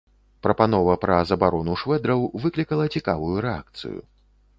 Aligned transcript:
Прапанова 0.45 0.93
пра 1.03 1.17
забарону 1.31 1.75
швэдраў 1.81 2.23
выклікала 2.45 2.87
цікавую 2.97 3.35
рэакцыю. 3.47 4.01